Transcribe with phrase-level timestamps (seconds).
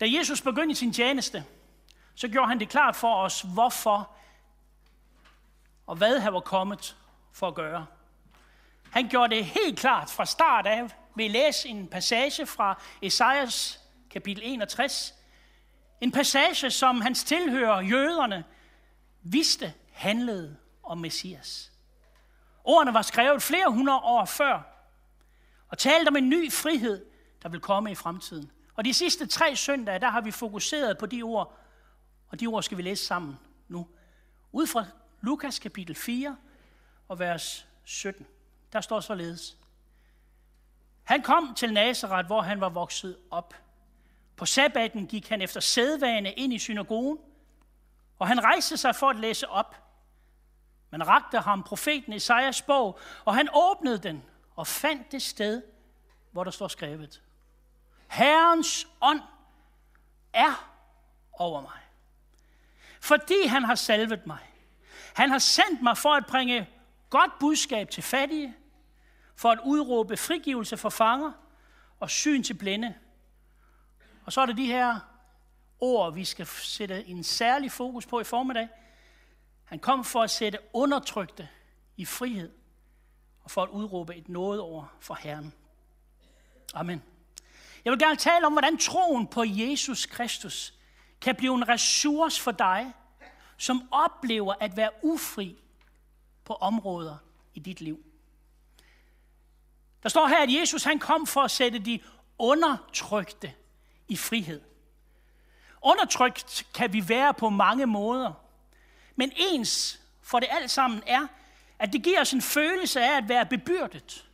[0.00, 1.44] Da Jesus begyndte sin tjeneste,
[2.14, 4.10] så gjorde han det klart for os, hvorfor
[5.86, 6.96] og hvad han var kommet
[7.32, 7.86] for at gøre.
[8.90, 10.82] Han gjorde det helt klart fra start af
[11.16, 15.14] ved at læse en passage fra Esajas kapitel 61.
[16.00, 18.44] En passage, som hans tilhører, jøderne,
[19.22, 21.72] vidste handlede om Messias.
[22.64, 24.62] Ordene var skrevet flere hundrede år før,
[25.68, 27.06] og talte om en ny frihed,
[27.42, 28.50] der vil komme i fremtiden.
[28.80, 31.58] Og de sidste tre søndage, der har vi fokuseret på de ord,
[32.28, 33.88] og de ord skal vi læse sammen nu.
[34.52, 34.86] Ud fra
[35.20, 36.36] Lukas kapitel 4
[37.08, 38.26] og vers 17.
[38.72, 39.56] Der står således.
[41.02, 43.54] Han kom til Nazareth, hvor han var vokset op.
[44.36, 47.18] På sabbaten gik han efter sædvane ind i synagogen,
[48.18, 49.76] og han rejste sig for at læse op.
[50.90, 54.22] Man rakte ham profeten Esajas bog, og han åbnede den
[54.56, 55.62] og fandt det sted,
[56.30, 57.22] hvor der står skrevet.
[58.10, 59.20] Herrens ånd
[60.32, 60.76] er
[61.32, 61.80] over mig,
[63.00, 64.38] fordi han har salvet mig.
[65.14, 66.68] Han har sendt mig for at bringe
[67.10, 68.56] godt budskab til fattige,
[69.36, 71.32] for at udråbe frigivelse for fanger
[72.00, 72.94] og syn til blinde.
[74.24, 75.00] Og så er det de her
[75.80, 78.68] ord, vi skal sætte en særlig fokus på i formiddag.
[79.64, 81.48] Han kom for at sætte undertrykte
[81.96, 82.52] i frihed
[83.42, 85.54] og for at udråbe et nådeår for Herren.
[86.74, 87.02] Amen.
[87.84, 90.74] Jeg vil gerne tale om, hvordan troen på Jesus Kristus
[91.20, 92.92] kan blive en ressource for dig,
[93.56, 95.58] som oplever at være ufri
[96.44, 97.16] på områder
[97.54, 98.04] i dit liv.
[100.02, 102.00] Der står her, at Jesus han kom for at sætte de
[102.38, 103.52] undertrykte
[104.08, 104.60] i frihed.
[105.82, 108.32] Undertrykt kan vi være på mange måder,
[109.16, 111.26] men ens for det alt sammen er,
[111.78, 114.28] at det giver os en følelse af at være bebyrdet,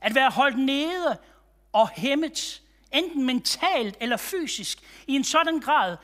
[0.00, 1.18] at være holdt nede
[1.74, 5.96] og hæmmet, enten mentalt eller fysisk, i en sådan grad,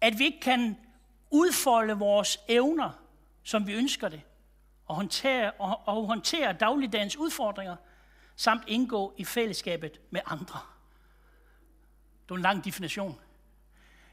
[0.00, 0.76] at vi ikke kan
[1.30, 2.90] udfolde vores evner,
[3.42, 4.22] som vi ønsker det,
[4.86, 7.76] og håndtere, og, og håndtere dagligdagens udfordringer,
[8.36, 10.60] samt indgå i fællesskabet med andre.
[12.24, 13.20] Det er en lang definition.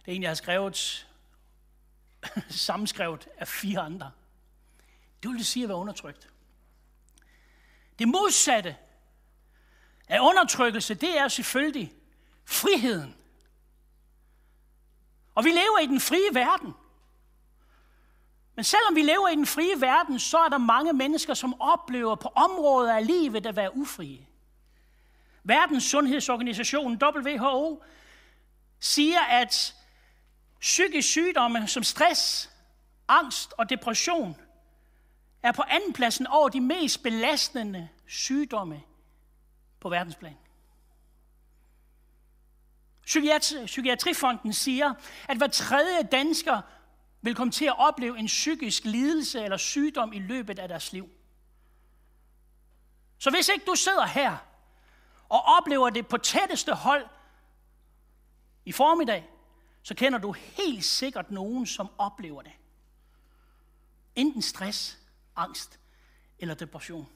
[0.05, 1.07] Det er en, jeg har skrevet,
[2.49, 4.11] sammenskrevet af fire andre.
[5.23, 6.29] Det vil sige at være undertrykt.
[7.99, 8.75] Det modsatte
[10.07, 11.93] af undertrykkelse, det er selvfølgelig
[12.45, 13.15] friheden.
[15.35, 16.73] Og vi lever i den frie verden.
[18.55, 22.15] Men selvom vi lever i den frie verden, så er der mange mennesker, som oplever
[22.15, 24.27] på områder af livet at være ufrie.
[25.43, 27.83] Verdens Sundhedsorganisation, WHO,
[28.79, 29.75] siger, at
[30.59, 32.49] psykisk sygdomme som stress,
[33.07, 34.35] angst og depression
[35.43, 38.81] er på andenpladsen over de mest belastende sygdomme
[39.83, 40.37] på verdensplan.
[43.65, 44.93] Psykiatrifonden siger,
[45.29, 46.61] at hver tredje dansker
[47.21, 51.09] vil komme til at opleve en psykisk lidelse eller sygdom i løbet af deres liv.
[53.17, 54.37] Så hvis ikke du sidder her
[55.29, 57.05] og oplever det på tætteste hold
[58.65, 59.29] i formiddag,
[59.81, 62.53] så kender du helt sikkert nogen, som oplever det.
[64.15, 64.99] Enten stress,
[65.35, 65.79] angst
[66.39, 67.07] eller depression.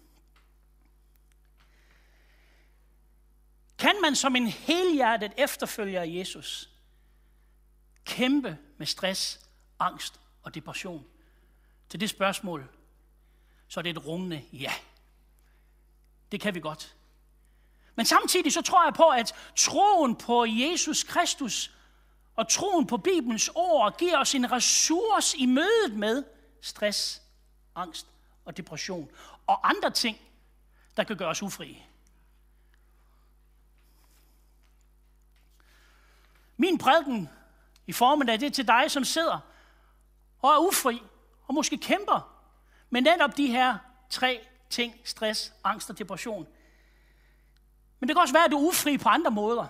[3.78, 6.70] Kan man som en helhjertet efterfølger af Jesus
[8.06, 9.40] kæmpe med stress,
[9.80, 11.06] angst og depression?
[11.90, 12.68] Til det spørgsmål,
[13.68, 14.74] så er det et rungende ja.
[16.32, 16.96] Det kan vi godt.
[17.96, 21.72] Men samtidig så tror jeg på, at troen på Jesus Kristus
[22.36, 26.24] og troen på Bibelens ord giver os en ressource i mødet med
[26.62, 27.22] stress,
[27.76, 28.08] angst
[28.46, 29.10] og depression
[29.48, 30.18] og andre ting,
[30.98, 31.84] der kan gøre os ufrie.
[36.58, 37.30] Min prædiken
[37.88, 39.40] i formiddag, det er til dig, som sidder
[40.42, 41.02] og er ufri,
[41.48, 42.34] og måske kæmper
[42.90, 43.78] med netop de her
[44.10, 46.48] tre ting, stress, angst og depression.
[48.00, 49.66] Men det kan også være, at du er ufri på andre måder.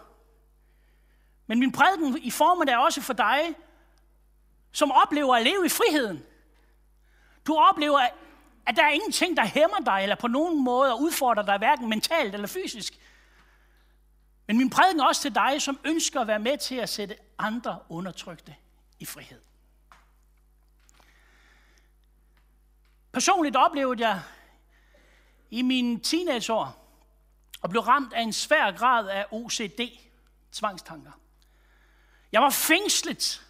[1.47, 3.55] Men min prædiken i formiddag er også for dig,
[4.71, 6.23] som oplever at leve i friheden.
[7.47, 7.99] Du oplever,
[8.65, 12.33] at der er ingenting, der hæmmer dig, eller på nogen måde udfordrer dig, hverken mentalt
[12.33, 12.99] eller fysisk.
[14.47, 17.15] Men min prædiken er også til dig, som ønsker at være med til at sætte
[17.37, 18.55] andre undertrykte
[18.99, 19.41] i frihed.
[23.11, 24.21] Personligt oplevede jeg
[25.49, 26.87] i mine teenageår
[27.63, 29.79] at blive ramt af en svær grad af OCD,
[30.51, 31.11] tvangstanker.
[32.31, 33.47] Jeg var fængslet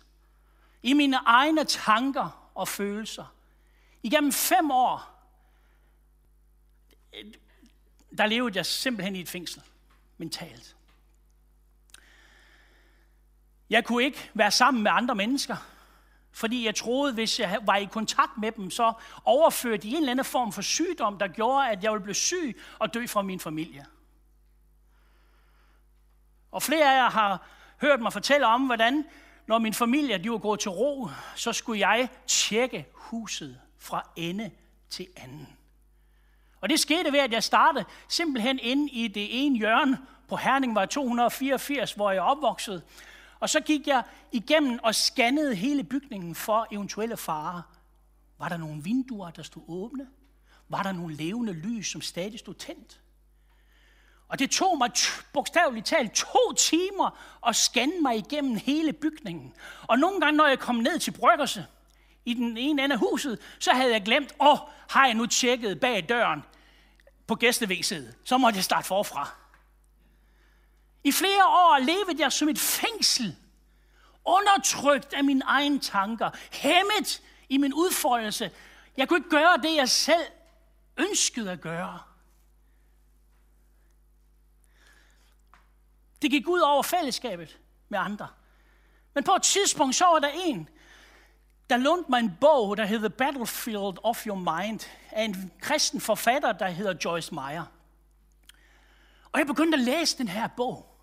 [0.84, 3.26] i mine egne tanker og følelser.
[4.04, 5.24] Igennem fem år,
[8.18, 9.64] der levede jeg simpelthen i et fængsel,
[10.18, 10.77] mentalt.
[13.70, 15.56] Jeg kunne ikke være sammen med andre mennesker,
[16.32, 18.94] fordi jeg troede, hvis jeg var i kontakt med dem, så
[19.26, 22.62] overførte de en eller anden form for sygdom, der gjorde, at jeg ville blive syg
[22.80, 23.86] og dø fra min familie.
[26.52, 27.48] Og flere af jer har
[27.82, 29.06] hørt mig fortælle om, hvordan
[29.48, 34.52] når min familie de var gået til ro, så skulle jeg tjekke huset fra ende
[34.90, 35.58] til anden.
[36.62, 39.98] Og det skete ved, at jeg startede simpelthen inde i det ene hjørne
[40.28, 42.82] på Herning var 284, hvor jeg opvoksede.
[43.40, 47.62] Og så gik jeg igennem og scannede hele bygningen for eventuelle farer.
[48.40, 50.08] Var der nogle vinduer, der stod åbne?
[50.70, 53.02] Var der nogle levende lys, som stadig stod tændt?
[54.28, 54.92] Og det tog mig
[55.34, 59.54] bogstaveligt talt to timer at scanne mig igennem hele bygningen.
[59.88, 61.66] Og nogle gange, når jeg kom ned til Bryggerse,
[62.26, 64.58] i den ene ende af huset, så havde jeg glemt, åh, oh,
[64.90, 66.44] har jeg nu tjekket bag døren
[67.28, 68.16] på gæstevæsenet?
[68.24, 69.30] Så måtte jeg starte forfra.
[71.08, 73.36] I flere år levede jeg som et fængsel,
[74.26, 78.52] undertrykt af mine egne tanker, hæmmet i min udfoldelse.
[78.98, 80.26] Jeg kunne ikke gøre det, jeg selv
[80.98, 82.00] ønskede at gøre.
[86.22, 88.28] Det gik ud over fællesskabet med andre.
[89.14, 90.70] Men på et tidspunkt, så var der en,
[91.70, 94.80] der lånte mig en bog, der hedder Battlefield of Your Mind,
[95.12, 97.66] af en kristen forfatter, der hedder Joyce Meyer.
[99.32, 100.97] Og jeg begyndte at læse den her bog.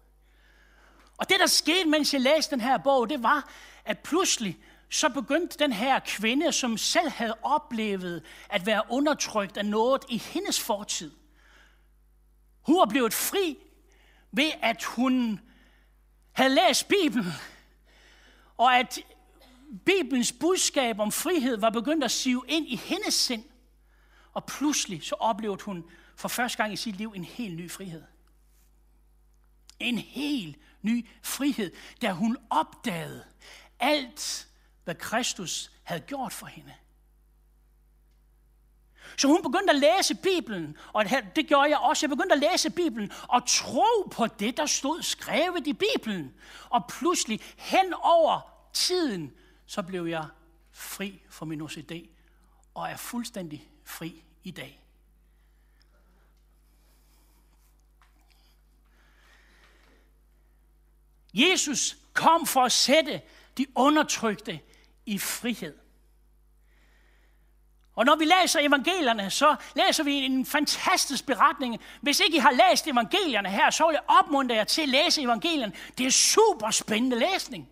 [1.16, 3.50] Og det, der skete, mens jeg læste den her bog, det var,
[3.84, 4.58] at pludselig
[4.90, 10.18] så begyndte den her kvinde, som selv havde oplevet at være undertrykt af noget i
[10.18, 11.10] hendes fortid.
[12.62, 13.58] Hun var blevet fri
[14.32, 15.40] ved, at hun
[16.32, 17.32] havde læst Bibelen,
[18.56, 18.98] og at
[19.84, 23.44] Bibelens budskab om frihed var begyndt at sive ind i hendes sind.
[24.32, 25.84] Og pludselig så oplevede hun
[26.16, 28.02] for første gang i sit liv en helt ny frihed.
[29.80, 31.70] En helt ny frihed,
[32.02, 33.24] da hun opdagede
[33.80, 34.48] alt,
[34.84, 36.74] hvad Kristus havde gjort for hende.
[39.16, 41.04] Så hun begyndte at læse Bibelen, og
[41.36, 42.06] det gjorde jeg også.
[42.06, 46.34] Jeg begyndte at læse Bibelen og tro på det, der stod skrevet i Bibelen.
[46.70, 48.40] Og pludselig hen over
[48.72, 49.32] tiden,
[49.66, 50.26] så blev jeg
[50.72, 51.92] fri fra min OCD
[52.74, 54.83] og er fuldstændig fri i dag.
[61.34, 63.20] Jesus kom for at sætte
[63.58, 64.60] de undertrykte
[65.06, 65.74] i frihed.
[67.96, 71.80] Og når vi læser evangelierne, så læser vi en fantastisk beretning.
[72.00, 75.22] Hvis ikke I har læst evangelierne her, så vil jeg opmuntre jer til at læse
[75.22, 75.72] evangelierne.
[75.98, 77.68] Det er super spændende læsning.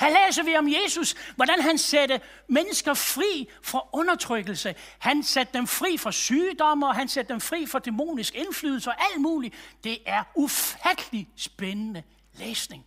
[0.00, 4.74] Her læser vi om Jesus, hvordan han satte mennesker fri fra undertrykkelse.
[4.98, 8.96] Han satte dem fri fra sygdomme, og han satte dem fri fra dæmonisk indflydelse og
[9.12, 9.54] alt muligt.
[9.84, 12.02] Det er ufattelig spændende
[12.38, 12.84] læsning.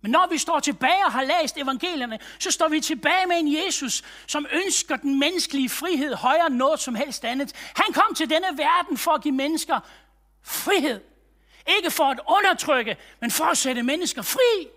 [0.00, 3.54] Men når vi står tilbage og har læst evangelierne, så står vi tilbage med en
[3.54, 7.52] Jesus, som ønsker den menneskelige frihed højere end noget som helst andet.
[7.56, 9.80] Han kom til denne verden for at give mennesker
[10.42, 11.00] frihed.
[11.76, 14.68] Ikke for at undertrykke, men for at sætte mennesker fri.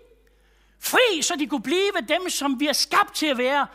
[0.80, 3.66] Fri, så de kunne blive dem, som vi er skabt til at være.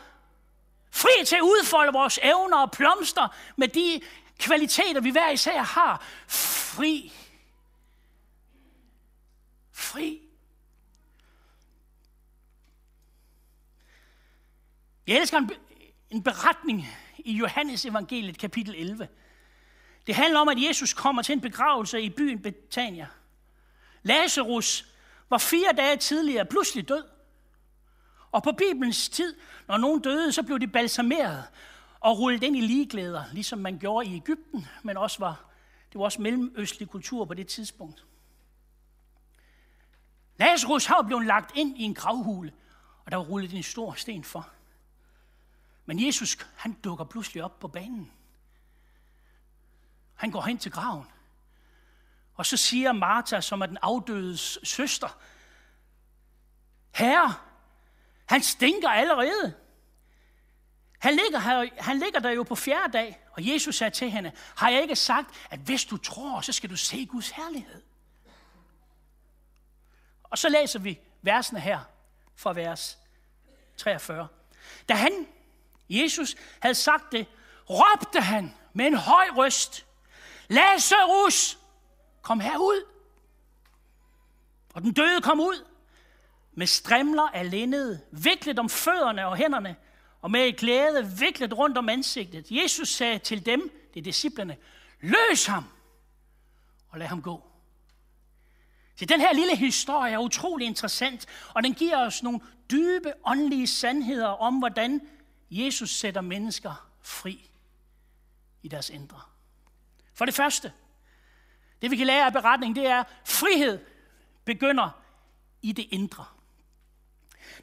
[0.92, 4.00] Fri til at udfolde vores evner og plomster med de
[4.38, 6.04] kvaliteter, vi hver især har.
[6.28, 7.12] Fri.
[9.76, 10.20] Fri.
[15.06, 15.50] Jeg elsker en,
[16.10, 16.86] en beretning
[17.18, 19.08] i Johannes evangeliet kapitel 11.
[20.06, 23.08] Det handler om, at Jesus kommer til en begravelse i byen Betania.
[24.02, 24.86] Lazarus
[25.30, 27.04] var fire dage tidligere pludselig død.
[28.32, 29.34] Og på Bibelens tid,
[29.68, 31.44] når nogen døde, så blev de balsameret
[32.00, 35.44] og rullet ind i ligeglæder, ligesom man gjorde i Ægypten, men også var,
[35.92, 38.04] det var også mellemøstlig kultur på det tidspunkt.
[40.38, 42.52] Lazarus har blevet lagt ind i en gravhule,
[43.04, 44.50] og der var rullet en stor sten for.
[45.86, 48.12] Men Jesus, han dukker pludselig op på banen.
[50.14, 51.06] Han går hen til graven.
[52.34, 55.18] Og så siger Martha, som er den afdødes søster,
[56.94, 57.34] Herre,
[58.26, 59.54] han stinker allerede.
[60.98, 64.32] Han ligger, her, han ligger der jo på fjerde dag, og Jesus sagde til hende,
[64.56, 67.82] har jeg ikke sagt, at hvis du tror, så skal du se Guds herlighed.
[70.30, 71.80] Og så læser vi versene her
[72.36, 72.98] fra vers
[73.76, 74.28] 43.
[74.88, 75.26] Da han
[75.88, 77.26] Jesus havde sagt det,
[77.70, 79.86] råbte han med en høj røst,
[80.48, 81.58] Lazarus,
[82.22, 82.84] kom herud.
[84.74, 85.64] Og den døde kom ud
[86.52, 89.76] med strimler af linned, viklet om fødderne og hænderne,
[90.22, 92.46] og med et glæde viklet rundt om ansigtet.
[92.50, 94.56] Jesus sagde til dem, det er disciplerne,
[95.00, 95.64] løs ham
[96.88, 97.55] og lad ham gå.
[98.96, 103.66] Så den her lille historie er utrolig interessant, og den giver os nogle dybe åndelige
[103.66, 105.00] sandheder om, hvordan
[105.50, 107.50] Jesus sætter mennesker fri
[108.62, 109.20] i deres indre.
[110.14, 110.72] For det første,
[111.82, 113.78] det vi kan lære af beretningen, det er, at frihed
[114.44, 114.90] begynder
[115.62, 116.24] i det indre.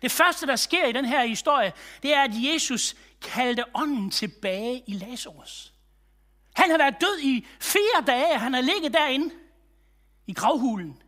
[0.02, 1.74] Det første, der sker i den her historie,
[2.04, 5.74] det er, at Jesus kaldte ånden tilbage i Lazarus.
[6.56, 9.36] Han har været død i fire dage, han har ligget derinde
[10.28, 11.03] i gravhulen.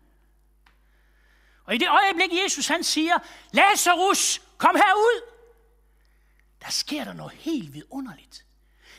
[1.65, 3.17] Og i det øjeblik, Jesus han siger,
[3.51, 5.21] Lazarus, kom herud,
[6.61, 8.45] der sker der noget helt vidunderligt.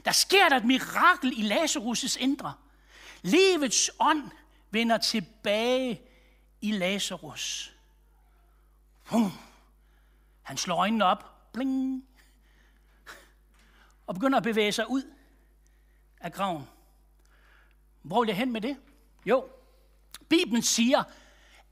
[0.04, 2.54] Der sker der et mirakel i Lazarus' indre.
[3.22, 4.30] Livets ånd
[4.70, 6.02] vender tilbage
[6.60, 7.72] i Lazarus.
[9.10, 9.32] Bum.
[10.42, 12.08] Han slår øjnene op, bling,
[14.06, 15.02] og begynder at bevæge sig ud
[16.20, 16.68] af graven.
[18.02, 18.76] Hvor vil jeg hen med det?
[19.26, 19.48] Jo,
[20.28, 21.04] Bibelen siger,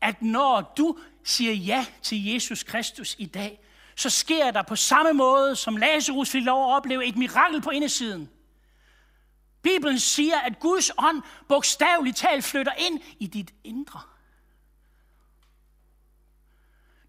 [0.04, 3.61] at når du siger ja til Jesus Kristus i dag,
[3.96, 7.70] så sker der på samme måde, som Lazarus fik lov at opleve et mirakel på
[7.70, 8.30] indersiden.
[9.62, 14.00] Bibelen siger, at Guds ånd bogstaveligt talt flytter ind i dit indre.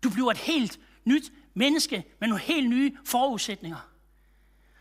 [0.04, 3.90] Du bliver et helt nyt menneske med nogle helt nye forudsætninger.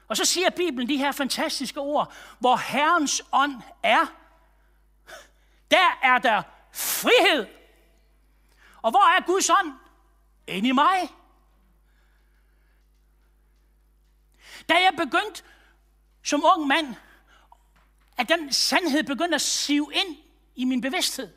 [0.09, 4.06] Og så siger Bibelen de her fantastiske ord, hvor Herrens ånd er,
[5.71, 6.42] der er der
[6.73, 7.63] frihed.
[8.85, 9.73] Og hvor er Guds ånd?
[10.47, 11.09] Ind i mig.
[14.69, 15.43] Da jeg begyndte
[16.23, 16.95] som ung mand,
[18.17, 20.17] at den sandhed begyndte at sive ind
[20.55, 21.33] i min bevidsthed.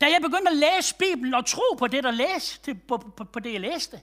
[0.00, 3.40] Da jeg begyndte at læse Bibelen og tro på det, der læste, på, på, på
[3.40, 4.02] det, jeg læste.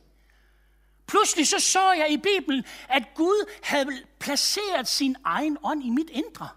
[1.08, 6.10] Pludselig så så jeg i Bibelen, at Gud havde placeret sin egen ånd i mit
[6.10, 6.50] indre.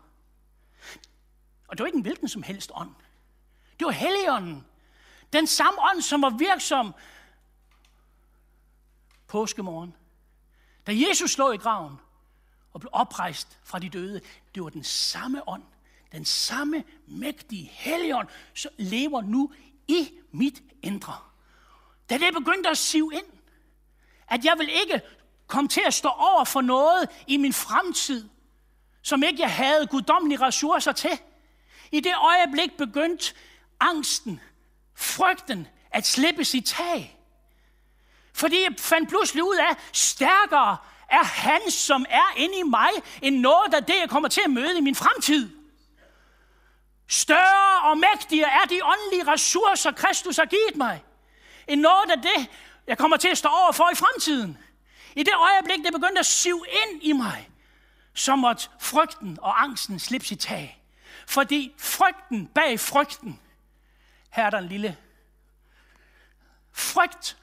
[1.68, 2.94] Og det var ikke en hvilken som helst ånd.
[3.78, 4.67] Det var Helligånden.
[5.32, 6.94] Den samme ånd, som var virksom
[9.26, 9.94] påskemorgen.
[10.86, 11.96] Da Jesus lå i graven
[12.72, 14.20] og blev oprejst fra de døde,
[14.54, 15.62] det var den samme ånd,
[16.12, 19.52] den samme mægtige helligånd, som lever nu
[19.88, 21.16] i mit indre.
[22.10, 23.26] Da det begyndte at sive ind,
[24.28, 25.00] at jeg vil ikke
[25.46, 28.28] komme til at stå over for noget i min fremtid,
[29.02, 31.18] som ikke jeg havde guddommelige ressourcer til.
[31.92, 33.34] I det øjeblik begyndte
[33.80, 34.40] angsten,
[34.98, 37.18] frygten at slippe sit tag.
[38.34, 40.76] Fordi jeg fandt pludselig ud af, stærkere
[41.08, 42.90] er han, som er inde i mig,
[43.22, 45.50] end noget af det, jeg kommer til at møde i min fremtid.
[47.08, 51.04] Større og mægtigere er de åndelige ressourcer, Kristus har givet mig,
[51.68, 52.46] end noget af det,
[52.86, 54.58] jeg kommer til at stå over for i fremtiden.
[55.16, 57.50] I det øjeblik, det begyndte at sive ind i mig,
[58.14, 60.82] så måtte frygten og angsten slippe sit tag.
[61.26, 63.40] Fordi frygten bag frygten,
[64.30, 64.96] her er der en lille
[66.72, 67.38] frygt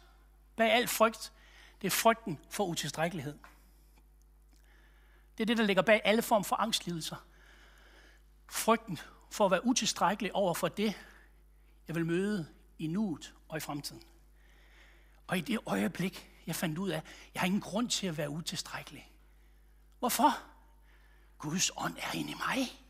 [0.55, 1.33] bag al frygt,
[1.81, 3.37] det er frygten for utilstrækkelighed.
[5.37, 7.25] Det er det, der ligger bag alle form for angstlidelser.
[8.51, 8.99] Frygten
[9.31, 10.93] for at være utilstrækkelig over for det,
[11.87, 12.47] jeg vil møde
[12.79, 14.03] i nuet og i fremtiden.
[15.27, 18.17] Og i det øjeblik, jeg fandt ud af, at jeg har ingen grund til at
[18.17, 19.11] være utilstrækkelig.
[19.99, 20.39] Hvorfor?
[21.37, 22.81] Guds ånd er inde i mig.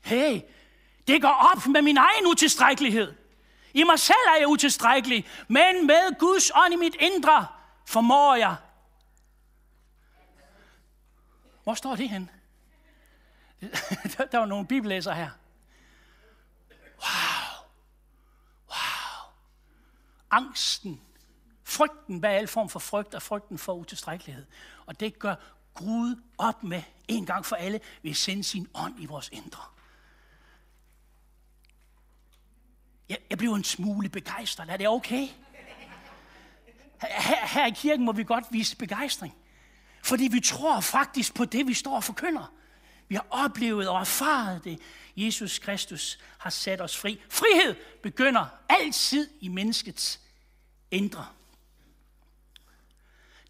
[0.00, 0.40] Hey,
[1.06, 3.14] det går op med min egen utilstrækkelighed.
[3.74, 7.46] I mig selv er jeg utilstrækkelig, men med Guds ånd i mit indre
[7.86, 8.56] formår jeg.
[11.64, 12.30] Hvor står det hen?
[14.32, 15.30] Der var nogle bibellæser her.
[16.98, 17.66] Wow.
[18.68, 19.32] Wow.
[20.30, 21.00] Angsten,
[21.64, 24.46] frygten bag al form for frygt, og frygten for utilstrækkelighed.
[24.86, 25.34] Og det gør
[25.74, 29.62] Gud op med en gang for alle ved at sende sin ånd i vores indre.
[33.08, 34.70] Jeg, jeg blev en smule begejstret.
[34.70, 35.28] Er det okay?
[37.00, 39.34] Her, her i kirken må vi godt vise begejstring.
[40.02, 42.52] Fordi vi tror faktisk på det, vi står og forkynder.
[43.08, 44.80] Vi har oplevet og erfaret det.
[45.16, 47.20] Jesus Kristus har sat os fri.
[47.30, 50.20] Frihed begynder altid i menneskets
[50.90, 51.26] indre.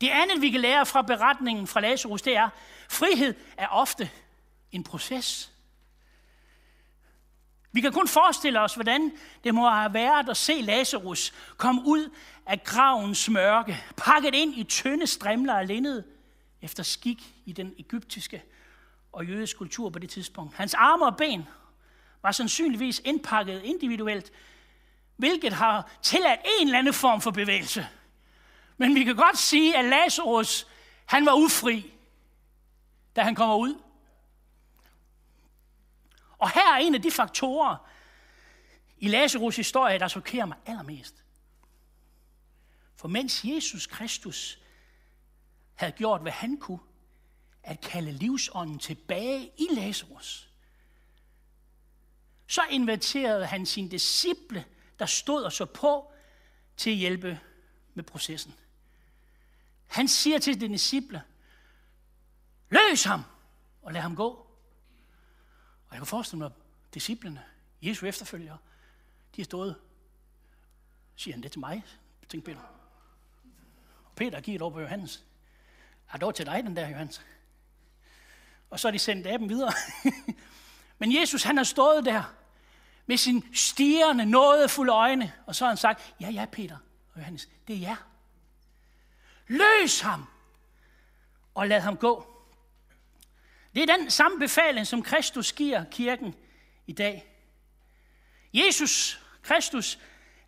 [0.00, 2.48] Det andet, vi kan lære fra beretningen fra Lazarus, det er,
[2.88, 4.10] frihed er ofte
[4.72, 5.53] en proces.
[7.74, 9.12] Vi kan kun forestille os, hvordan
[9.44, 12.10] det må have været at se Lazarus komme ud
[12.46, 16.02] af gravens mørke, pakket ind i tynde strimler af linned,
[16.62, 18.42] efter skik i den egyptiske
[19.12, 20.54] og jødiske kultur på det tidspunkt.
[20.54, 21.48] Hans arme og ben
[22.22, 24.32] var sandsynligvis indpakket individuelt,
[25.16, 27.88] hvilket har tilladt en eller anden form for bevægelse.
[28.76, 30.66] Men vi kan godt sige, at Lazarus,
[31.04, 31.92] han var ufri,
[33.16, 33.74] da han kommer ud.
[36.44, 37.76] Og her er en af de faktorer
[38.98, 41.24] i Lazarus historie, der chokerer mig allermest.
[42.96, 44.58] For mens Jesus Kristus
[45.74, 46.78] havde gjort, hvad han kunne,
[47.62, 50.50] at kalde livsånden tilbage i Lazarus,
[52.46, 54.64] så inviterede han sin disciple,
[54.98, 56.12] der stod og så på,
[56.76, 57.40] til at hjælpe
[57.94, 58.54] med processen.
[59.86, 61.22] Han siger til de disciple,
[62.70, 63.22] løs ham
[63.82, 64.43] og lad ham gå.
[65.94, 66.50] Og jeg kan forestille mig,
[66.94, 67.42] disciplene,
[67.82, 68.58] Jesu efterfølgere,
[69.36, 69.76] de har stået,
[71.16, 71.84] siger han det til mig,
[72.28, 72.60] tænkte Peter.
[74.04, 75.24] Og Peter giver det over på Johannes.
[76.12, 77.24] Er det var til dig, den der, Johannes?
[78.70, 79.72] Og så er de sendt af dem videre.
[80.98, 82.34] Men Jesus, han har stået der
[83.06, 86.76] med sin stigende, nådefulde øjne, og så har han sagt, ja, ja, Peter
[87.12, 87.96] og Johannes, det er jer.
[89.46, 90.26] Løs ham,
[91.54, 92.33] og lad ham gå.
[93.74, 96.34] Det er den samme befaling, som Kristus giver kirken
[96.86, 97.30] i dag.
[98.54, 99.98] Jesus, Kristus,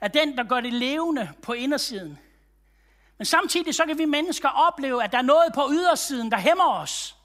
[0.00, 2.18] er den, der gør det levende på indersiden.
[3.18, 6.72] Men samtidig så kan vi mennesker opleve, at der er noget på ydersiden, der hæmmer
[6.72, 7.16] os.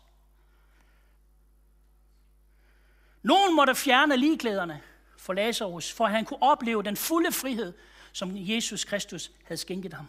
[3.24, 4.82] Nogen måtte fjerne ligeklæderne
[5.18, 7.74] for Lazarus, for at han kunne opleve den fulde frihed,
[8.12, 10.08] som Jesus Kristus havde skænket ham.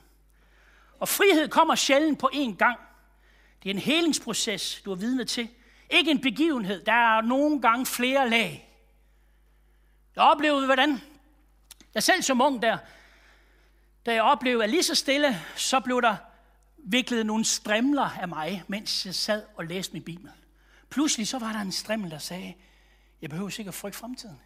[0.98, 2.78] Og frihed kommer sjældent på én gang.
[3.62, 5.48] Det er en helingsproces, du er vidne til.
[5.92, 6.84] Ikke en begivenhed.
[6.84, 8.68] Der er nogle gange flere lag.
[10.16, 11.00] Jeg oplevede, hvordan
[11.94, 12.78] jeg selv som ung der,
[14.06, 16.16] da jeg oplevede, at lige så stille, så blev der
[16.76, 20.30] viklet nogle strimler af mig, mens jeg sad og læste min bibel.
[20.90, 22.54] Pludselig så var der en strimmel, der sagde,
[23.22, 24.40] jeg behøver sikkert frygte fremtiden.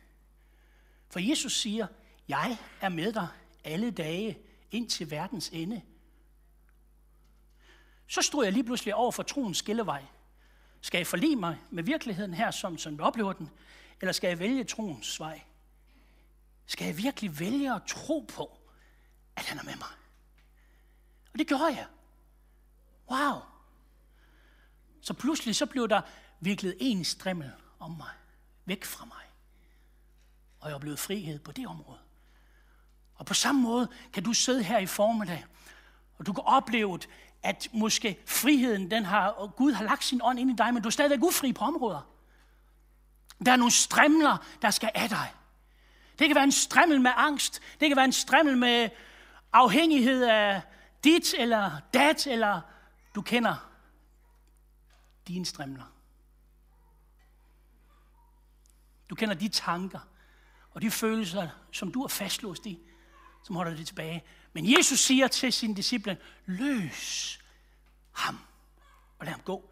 [1.11, 1.87] For Jesus siger,
[2.29, 3.29] jeg er med dig
[3.65, 4.39] alle dage
[4.71, 5.83] ind til verdens ende.
[8.07, 10.03] Så stod jeg lige pludselig over for troens skillevej.
[10.87, 13.51] Skal jeg forlige mig med virkeligheden her, som, som jeg oplever den,
[14.01, 15.43] eller skal jeg vælge troens vej?
[16.67, 18.59] Skal jeg virkelig vælge at tro på,
[19.37, 19.89] at han er med mig?
[21.33, 21.87] Og det gjorde jeg.
[23.11, 23.41] Wow.
[25.01, 26.01] Så pludselig så blev der
[26.41, 28.13] virkelig en strimmel om mig,
[28.65, 29.25] væk fra mig.
[30.61, 32.01] Og jeg blev frihed på det område.
[33.15, 35.45] Og på samme måde kan du sidde her i formiddag,
[36.19, 36.99] og du kan opleve,
[37.47, 40.83] at måske friheden, den har, og Gud har lagt sin ånd ind i dig, men
[40.83, 42.01] du er stadigvæk ufri på områder.
[43.47, 45.35] Der er nogle strimler, der skal af dig.
[46.19, 47.61] Det kan være en strimmel med angst.
[47.81, 48.89] Det kan være en strimmel med
[49.53, 50.63] afhængighed af
[51.05, 52.61] dit eller dat, eller
[53.15, 53.71] du kender
[55.29, 55.93] dine strimler.
[59.11, 60.01] Du kender de tanker
[60.71, 62.81] og de følelser, som du er fastlåst i
[63.47, 64.25] som holder dig tilbage.
[64.57, 66.17] Men Jesus siger til sine disciple,
[66.47, 67.39] løs
[68.13, 68.39] ham
[69.19, 69.71] og lad ham gå.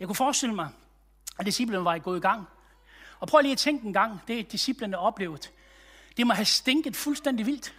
[0.00, 0.68] Jeg kunne forestille mig,
[1.38, 2.46] at disciplene var gået i gang.
[3.20, 5.52] Og prøv lige at tænke en gang, det disciplene oplevet.
[6.16, 7.74] Det må have stinket fuldstændig vildt.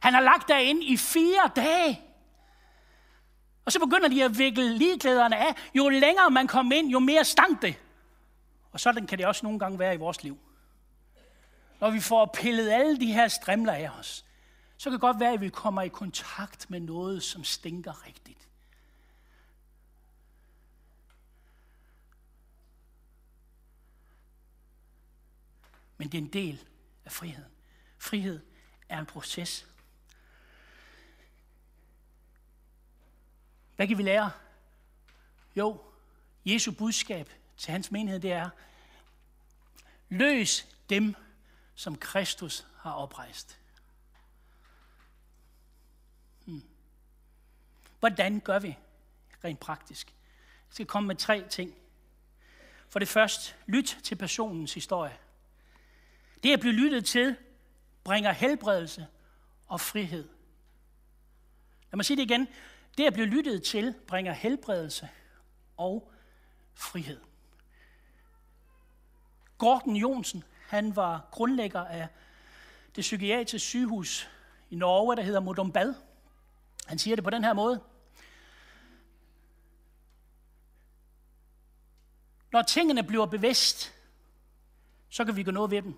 [0.00, 2.00] Han har lagt derinde i fire dage.
[3.64, 5.54] Og så begynder de at vikle ligeklæderne af.
[5.74, 7.74] Jo længere man kom ind, jo mere stank det.
[8.72, 10.38] Og sådan kan det også nogle gange være i vores liv
[11.80, 14.24] når vi får pillet alle de her strimler af os,
[14.78, 18.48] så kan det godt være, at vi kommer i kontakt med noget, som stinker rigtigt.
[25.96, 26.64] Men det er en del
[27.04, 27.52] af friheden.
[27.98, 28.40] Frihed
[28.88, 29.66] er en proces.
[33.76, 34.30] Hvad kan vi lære?
[35.56, 35.84] Jo,
[36.44, 38.50] Jesu budskab til hans menighed, det er,
[40.08, 41.14] løs dem,
[41.74, 43.58] som Kristus har oprejst.
[48.00, 48.78] Hvordan gør vi
[49.44, 50.06] rent praktisk?
[50.68, 51.74] Jeg skal komme med tre ting.
[52.88, 55.18] For det første, lyt til personens historie.
[56.42, 57.36] Det at blive lyttet til
[58.04, 59.06] bringer helbredelse
[59.66, 60.28] og frihed.
[61.90, 62.48] Lad mig sige det igen.
[62.98, 65.08] Det at blive lyttet til bringer helbredelse
[65.76, 66.12] og
[66.74, 67.20] frihed.
[69.58, 72.08] Gordon Jonsen, han var grundlægger af
[72.96, 74.28] det psykiatriske sygehus
[74.70, 75.94] i Norge, der hedder Modumbad.
[76.86, 77.80] Han siger det på den her måde.
[82.52, 83.94] Når tingene bliver bevidst,
[85.08, 85.94] så kan vi gøre noget ved dem.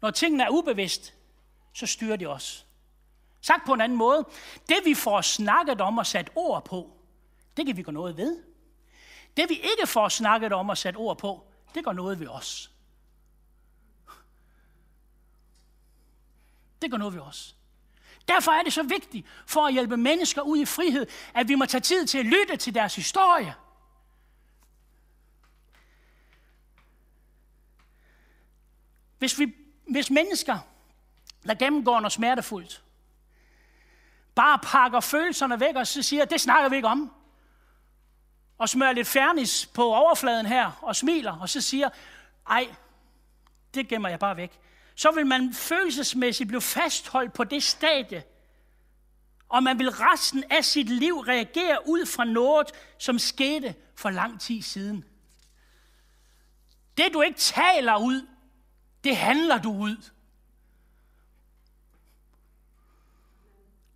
[0.00, 1.14] Når tingene er ubevidst,
[1.72, 2.66] så styrer de os.
[3.40, 4.24] Sagt på en anden måde,
[4.68, 6.96] det vi får snakket om og sat ord på,
[7.56, 8.42] det kan vi gøre noget ved.
[9.36, 12.70] Det vi ikke får snakket om og sat ord på, det går noget ved os.
[16.82, 17.56] Det går noget ved os.
[18.28, 21.66] Derfor er det så vigtigt for at hjælpe mennesker ud i frihed, at vi må
[21.66, 23.54] tage tid til at lytte til deres historie.
[29.18, 29.54] Hvis, vi,
[29.90, 30.58] hvis mennesker,
[31.46, 32.82] der gennemgår noget smertefuldt,
[34.34, 37.12] bare pakker følelserne væk og så siger, det snakker vi ikke om,
[38.58, 41.88] og smører lidt fernis på overfladen her og smiler, og så siger,
[42.50, 42.74] ej,
[43.74, 44.60] det gemmer jeg bare væk.
[44.94, 48.22] Så vil man følelsesmæssigt blive fastholdt på det stadie,
[49.48, 52.66] og man vil resten af sit liv reagere ud fra noget,
[52.98, 55.04] som skete for lang tid siden.
[56.96, 58.26] Det du ikke taler ud,
[59.06, 60.10] det handler du ud.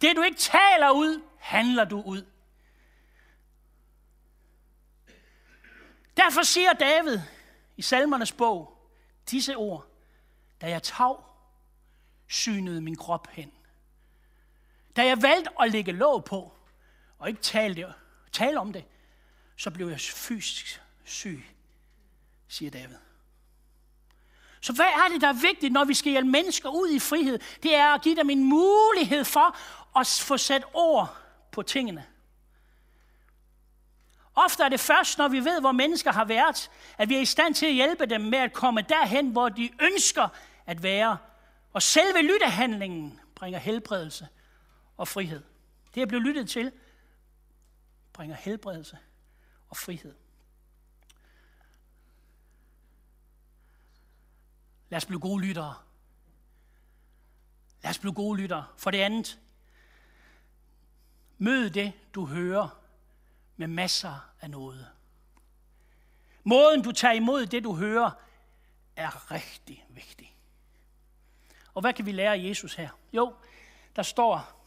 [0.01, 2.27] Det du ikke taler ud, handler du ud.
[6.17, 7.21] Derfor siger David
[7.77, 8.89] i salmernes bog
[9.31, 9.87] disse ord.
[10.61, 11.25] Da jeg tav,
[12.29, 13.53] synede min krop hen.
[14.97, 16.53] Da jeg valgte at lægge låg på,
[17.19, 17.95] og ikke tale,
[18.33, 18.85] tale om det,
[19.57, 21.45] så blev jeg fysisk syg,
[22.49, 23.10] siger David.
[24.61, 27.39] Så hvad er det, der er vigtigt, når vi skal hjælpe mennesker ud i frihed?
[27.63, 29.57] Det er at give dem en mulighed for
[30.01, 31.17] at få sat ord
[31.53, 32.07] på tingene.
[34.35, 37.25] Ofte er det først, når vi ved, hvor mennesker har været, at vi er i
[37.25, 40.29] stand til at hjælpe dem med at komme derhen, hvor de ønsker
[40.67, 41.19] at være.
[41.73, 44.29] Og selve lyttehandlingen bringer helbredelse
[44.97, 45.43] og frihed.
[45.95, 46.73] Det at blive lyttet til
[48.13, 48.99] bringer helbredelse
[49.69, 50.15] og frihed.
[54.91, 55.75] Lad os blive gode lyttere.
[57.83, 58.67] Lad os blive gode lyttere.
[58.77, 59.41] For det andet,
[61.39, 62.81] mød det, du hører,
[63.57, 64.89] med masser af noget.
[66.45, 68.11] Måden, du tager imod det, du hører,
[68.97, 70.37] er rigtig vigtig.
[71.75, 72.89] Og hvad kan vi lære af Jesus her?
[73.13, 73.35] Jo,
[73.97, 74.67] der står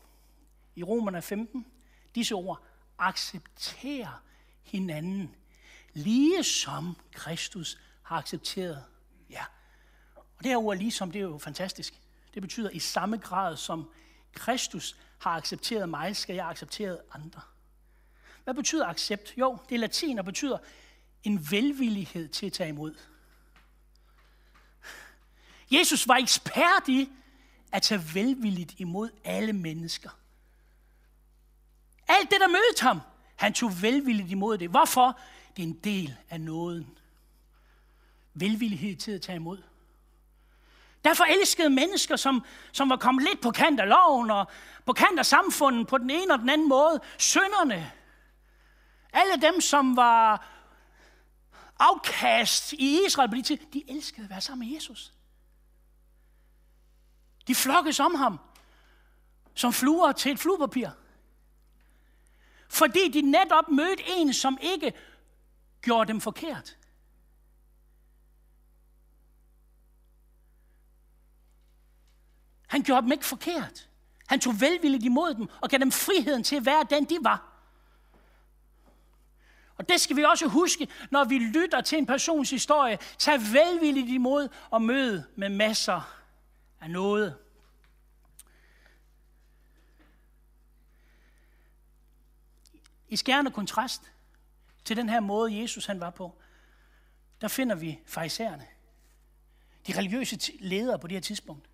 [0.75, 1.65] i Romerne 15
[2.15, 2.61] disse ord.
[2.97, 4.23] Accepter
[4.63, 5.35] hinanden,
[5.93, 8.85] lige som Kristus har accepteret
[9.29, 9.45] jer.
[10.43, 11.93] Og det her ord ligesom, det er jo fantastisk.
[12.33, 13.89] Det betyder, i samme grad som
[14.33, 17.41] Kristus har accepteret mig, skal jeg acceptere andre.
[18.43, 19.33] Hvad betyder accept?
[19.37, 20.57] Jo, det er latin og betyder
[21.23, 22.95] en velvillighed til at tage imod.
[25.71, 27.09] Jesus var ekspert i
[27.71, 30.09] at tage velvilligt imod alle mennesker.
[32.07, 32.99] Alt det, der mødte ham,
[33.35, 34.69] han tog velvilligt imod det.
[34.69, 35.19] Hvorfor?
[35.55, 36.97] Det er en del af nåden.
[38.33, 39.72] Velvillighed til at tage imod.
[41.03, 44.47] Derfor elskede mennesker, som, som var kommet lidt på kant af loven og
[44.85, 46.99] på kant af samfundet på den ene og den anden måde.
[47.17, 47.91] Sønderne.
[49.13, 50.47] Alle dem, som var
[51.79, 53.31] afkast i Israel
[53.73, 55.13] de elskede at være sammen med Jesus.
[57.47, 58.39] De flokkes om ham
[59.53, 60.89] som fluer til et fluepapir.
[62.69, 64.93] Fordi de netop mødte en, som ikke
[65.81, 66.77] gjorde dem forkert.
[72.73, 73.89] Han gjorde dem ikke forkert.
[74.27, 77.53] Han tog velvilligt imod dem og gav dem friheden til at være den, de var.
[79.75, 82.97] Og det skal vi også huske, når vi lytter til en persons historie.
[83.17, 86.23] Tag velvilligt imod og mød med masser
[86.81, 87.37] af noget.
[93.09, 94.11] I skærende kontrast
[94.85, 96.41] til den her måde, Jesus han var på,
[97.41, 98.67] der finder vi farisæerne.
[99.87, 101.69] De religiøse ledere på det her tidspunkt.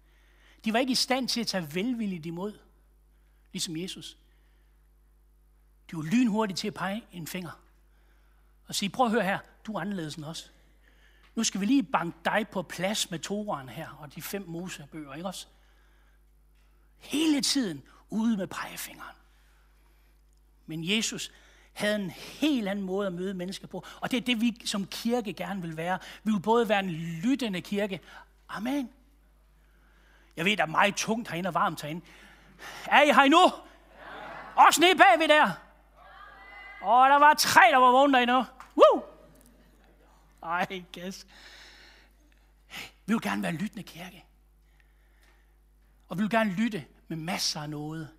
[0.66, 2.60] De var ikke i stand til at tage velvilligt imod,
[3.52, 4.18] ligesom Jesus.
[5.92, 7.52] De var lynhurtige til at pege en finger
[8.68, 10.52] og sige, prøv at høre her, du er anderledes end os.
[11.36, 15.14] Nu skal vi lige banke dig på plads med Toren her, og de fem Mosebøger,
[15.14, 15.48] ikke også?
[16.98, 19.16] Hele tiden ude med pegefingeren.
[20.66, 21.32] Men Jesus
[21.74, 23.86] havde en helt anden måde at møde mennesker på.
[24.02, 26.00] Og det er det, vi som kirke gerne vil være.
[26.24, 28.00] Vi vil både være en lyttende kirke.
[28.50, 28.90] Amen.
[30.40, 32.06] Jeg ved, der er meget tungt herinde og varmt herinde.
[32.86, 33.42] Er I her endnu?
[33.42, 34.66] Ja.
[34.66, 35.52] Også nede bagved der.
[36.82, 38.46] Og der var tre, der var vågne derinde.
[38.78, 39.04] Woo!
[40.44, 41.28] Ej, gas.
[43.06, 44.26] Vi vil gerne være lyttende kirke.
[46.10, 48.10] Og vi vil gerne lytte med masser af noget.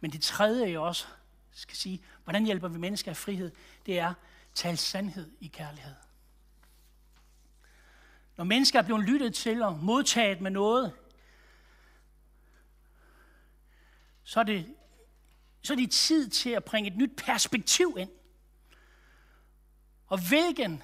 [0.00, 1.06] Men det tredje, jeg også
[1.52, 3.50] skal sige, hvordan hjælper vi mennesker af frihed,
[3.86, 4.14] det er
[4.54, 5.94] tale sandhed i kærlighed.
[8.36, 10.92] Når mennesker er blevet lyttet til og modtaget med noget,
[14.24, 14.74] så er det,
[15.62, 18.10] så er det tid til at bringe et nyt perspektiv ind.
[20.06, 20.82] Og hvilken,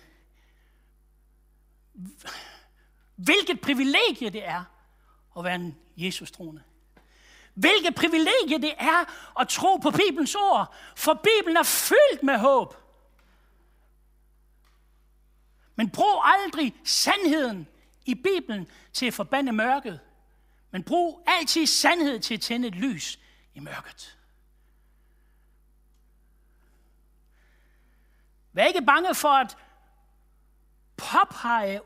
[3.16, 4.64] hvilket privilegie det er
[5.38, 6.62] at være en Jesus-troende.
[7.54, 9.04] Hvilket privilegie det er
[9.40, 12.76] at tro på Bibelens ord, for Bibelen er fyldt med håb.
[15.76, 17.68] Men brug aldrig sandheden
[18.04, 20.00] i Bibelen til at forbande mørket,
[20.70, 23.18] men brug altid sandhed til at tænde et lys
[23.54, 24.18] i mørket.
[28.52, 29.56] Vær ikke bange for at
[30.96, 31.80] påpege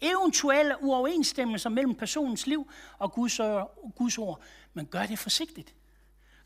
[0.00, 4.42] eventuelle uoverensstemmelser mellem personens liv og Guds ord, Guds ord.
[4.74, 5.74] Men gør det forsigtigt.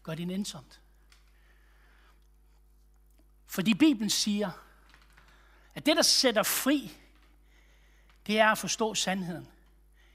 [0.03, 0.81] Gør det nænsomt.
[3.47, 4.51] Fordi Bibelen siger,
[5.75, 6.97] at det, der sætter fri,
[8.27, 9.49] det er at forstå sandheden.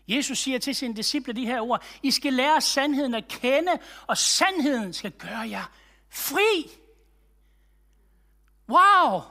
[0.09, 3.71] Jesus siger til sine disciple de her ord, I skal lære sandheden at kende,
[4.07, 5.71] og sandheden skal gøre jer
[6.09, 6.71] fri.
[8.69, 9.21] Wow!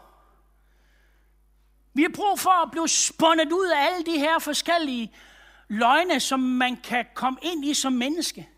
[1.95, 5.15] Vi har brug for at blive spundet ud af alle de her forskellige
[5.69, 8.49] løgne, som man kan komme ind i som menneske.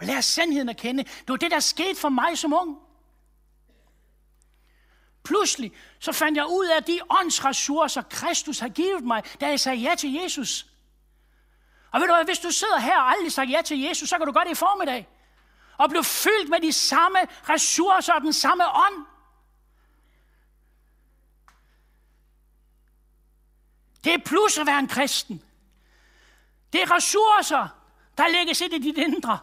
[0.00, 1.02] Og lære sandheden at kende.
[1.02, 2.78] Det var det, der skete for mig som ung.
[5.26, 9.78] Pludselig så fandt jeg ud af de åndsressourcer, Kristus har givet mig, da jeg sagde
[9.78, 10.66] ja til Jesus.
[11.90, 14.16] Og ved du hvad, hvis du sidder her og aldrig sagt ja til Jesus, så
[14.16, 15.08] kan du gøre det i formiddag.
[15.78, 19.06] Og blive fyldt med de samme ressourcer og den samme ånd.
[24.04, 25.42] Det er plus at være en kristen.
[26.72, 27.68] Det er ressourcer,
[28.18, 29.38] der lægges ind i dit indre.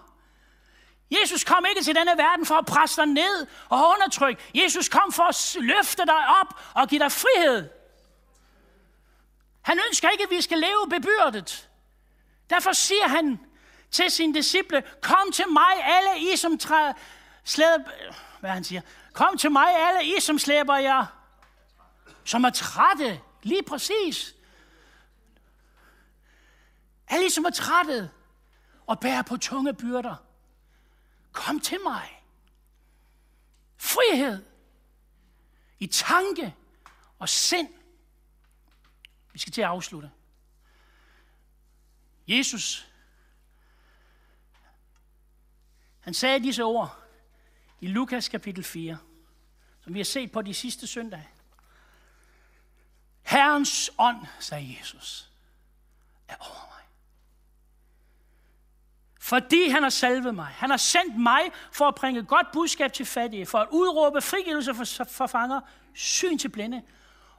[1.21, 4.43] Jesus kom ikke til denne verden for at presse dig ned og undertrykke.
[4.56, 7.69] Jesus kom for at løfte dig op og give dig frihed.
[9.62, 11.69] Han ønsker ikke, at vi skal leve bebyrdet.
[12.49, 13.39] Derfor siger han
[13.91, 16.93] til sine disciple, kom til mig alle I, som træder,
[17.43, 17.78] slæder,
[18.39, 18.82] hvad han siger,
[19.13, 21.06] kom til mig alle I, som slæber jer,
[22.23, 24.36] som er trætte, lige præcis.
[27.08, 28.10] Alle I, som er trætte
[28.88, 30.15] og bærer på tunge byrder.
[31.34, 32.24] Kom til mig.
[33.78, 34.46] Frihed
[35.80, 36.56] i tanke
[37.19, 37.74] og sind.
[39.34, 40.12] Vi skal til at afslutte.
[42.28, 42.91] Jesus,
[46.00, 47.04] han sagde disse ord
[47.82, 48.98] i Lukas kapitel 4,
[49.82, 51.30] som vi har set på de sidste søndage.
[53.22, 55.32] Herrens ånd, sagde Jesus,
[56.28, 56.83] er over mig.
[59.24, 60.46] Fordi han har salvet mig.
[60.46, 64.76] Han har sendt mig for at bringe godt budskab til fattige, for at udråbe frigivelse
[64.76, 65.62] for, for fanger,
[65.94, 66.84] syn til blinde,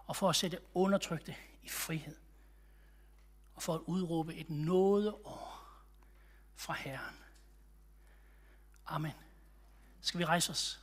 [0.06, 2.16] og for at sætte undertrykte i frihed.
[3.54, 5.64] Og for at udråbe et nådeår
[6.56, 7.16] fra Herren.
[8.86, 9.12] Amen.
[10.00, 10.80] Skal vi rejse os?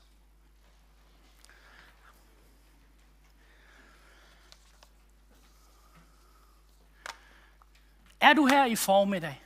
[8.19, 9.41] Er du her i formiddag?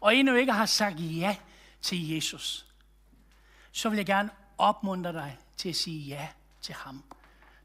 [0.00, 1.36] Og endnu ikke har sagt ja
[1.82, 2.66] til Jesus,
[3.72, 6.28] så vil jeg gerne opmuntre dig til at sige ja
[6.62, 7.04] til ham.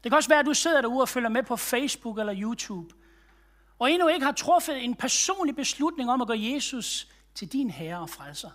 [0.04, 2.94] Det kan også være, at du sidder derude og følger med på Facebook eller YouTube,
[3.78, 8.00] og endnu ikke har truffet en personlig beslutning om at gøre Jesus til din herre
[8.00, 8.50] og frelser.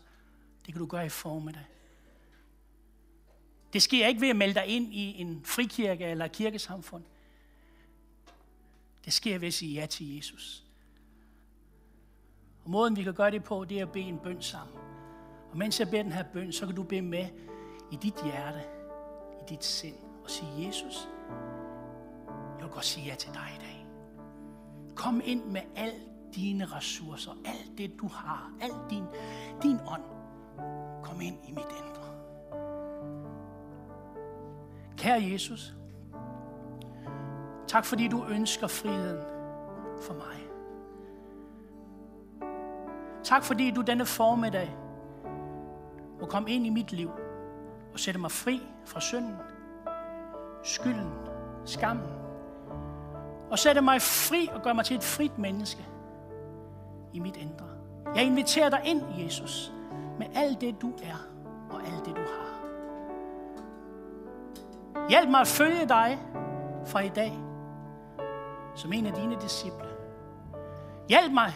[0.65, 1.65] Det kan du gøre i formiddag.
[3.73, 7.03] Det sker ikke ved at melde dig ind i en frikirke eller kirkesamfund.
[9.05, 10.63] Det sker ved at sige ja til Jesus.
[12.71, 14.77] Måden vi kan gøre det på, det er at bede en bøn sammen.
[15.51, 17.25] Og mens jeg beder den her bøn, så kan du bede med
[17.91, 18.59] i dit hjerte,
[19.41, 21.09] i dit sind, og sige, Jesus,
[22.57, 23.87] jeg vil godt sige ja til dig i dag.
[24.95, 25.91] Kom ind med al
[26.35, 29.03] dine ressourcer, alt det du har, al din,
[29.63, 30.03] din ånd.
[31.03, 32.07] Kom ind i mit indre.
[34.97, 35.75] Kære Jesus,
[37.67, 39.23] tak fordi du ønsker friheden
[40.01, 40.50] for mig.
[43.31, 44.75] Tak fordi du denne formiddag
[46.19, 47.11] må komme ind i mit liv
[47.93, 49.35] og sætte mig fri fra synden,
[50.63, 51.11] skylden,
[51.65, 52.05] skammen.
[53.51, 55.85] Og sætte mig fri og gøre mig til et frit menneske
[57.13, 57.65] i mit indre.
[58.15, 59.73] Jeg inviterer dig ind, Jesus,
[60.19, 61.27] med alt det, du er
[61.69, 62.61] og alt det, du har.
[65.09, 66.19] Hjælp mig at følge dig
[66.85, 67.39] fra i dag
[68.75, 69.89] som en af dine disciple.
[71.09, 71.53] Hjælp mig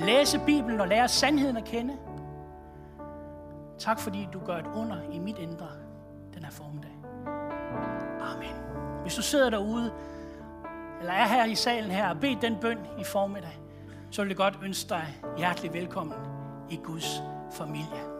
[0.00, 1.96] læse Bibelen og lære sandheden at kende.
[3.78, 5.68] Tak fordi du gør et under i mit indre
[6.34, 6.90] den her formiddag.
[8.20, 8.54] Amen.
[9.02, 9.92] Hvis du sidder derude,
[11.00, 13.58] eller er her i salen her og bed den bøn i formiddag,
[14.10, 16.18] så vil jeg godt ønske dig hjertelig velkommen
[16.70, 18.17] i Guds familie.